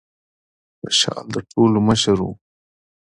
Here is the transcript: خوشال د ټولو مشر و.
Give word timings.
خوشال 0.79 1.25
د 1.33 1.35
ټولو 1.51 1.77
مشر 1.87 2.17
و. 2.27 2.29